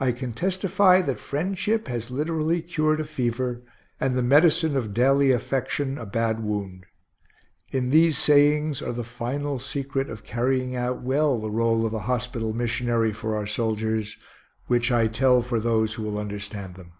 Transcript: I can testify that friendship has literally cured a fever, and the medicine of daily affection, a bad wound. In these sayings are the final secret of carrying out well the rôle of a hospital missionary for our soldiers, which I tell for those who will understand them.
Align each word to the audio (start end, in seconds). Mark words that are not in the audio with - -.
I 0.00 0.10
can 0.10 0.32
testify 0.32 1.02
that 1.02 1.20
friendship 1.20 1.86
has 1.86 2.10
literally 2.10 2.60
cured 2.62 2.98
a 2.98 3.04
fever, 3.04 3.62
and 4.00 4.16
the 4.16 4.20
medicine 4.24 4.76
of 4.76 4.92
daily 4.92 5.30
affection, 5.30 5.98
a 5.98 6.04
bad 6.04 6.40
wound. 6.42 6.84
In 7.70 7.90
these 7.90 8.18
sayings 8.18 8.82
are 8.82 8.92
the 8.92 9.04
final 9.04 9.60
secret 9.60 10.10
of 10.10 10.24
carrying 10.24 10.74
out 10.74 11.02
well 11.02 11.38
the 11.38 11.46
rôle 11.46 11.86
of 11.86 11.94
a 11.94 12.00
hospital 12.10 12.52
missionary 12.52 13.12
for 13.12 13.36
our 13.36 13.46
soldiers, 13.46 14.16
which 14.66 14.90
I 14.90 15.06
tell 15.06 15.42
for 15.42 15.60
those 15.60 15.94
who 15.94 16.02
will 16.02 16.18
understand 16.18 16.74
them. 16.74 16.94